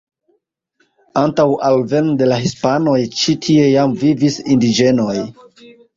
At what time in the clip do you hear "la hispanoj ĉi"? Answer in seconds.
2.31-3.35